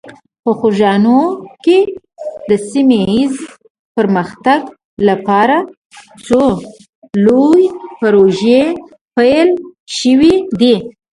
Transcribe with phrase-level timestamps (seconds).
[0.43, 1.19] په خوږیاڼي
[1.63, 1.79] کې
[2.49, 3.33] د سیمه ایز
[3.95, 4.61] پرمختګ
[5.07, 5.57] لپاره
[6.25, 6.43] څو
[7.25, 7.65] لویې
[7.99, 8.63] پروژې
[9.15, 9.49] پیل
[9.99, 10.75] شوي دي.